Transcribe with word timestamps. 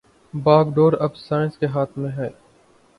باگ 0.33 0.65
ڈور 0.75 0.93
اب 0.99 1.15
سائنس 1.17 1.57
کے 1.57 1.65
ہاتھ 1.65 1.97
میں 1.99 2.11
ھے 2.11 2.29